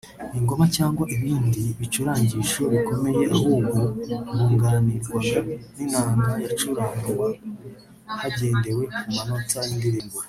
[0.39, 3.79] ingoma cyangwa ibindi bicurangisho bikomeye ahubwo
[4.37, 5.37] bunganirwaga
[5.75, 7.25] n’inanga yacurangwa
[8.19, 10.15] hagendewe ku manota y’indirimbo